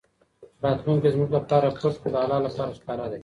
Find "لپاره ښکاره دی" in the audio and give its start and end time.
2.45-3.19